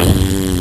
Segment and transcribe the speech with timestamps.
[0.00, 0.53] Mm-hmm.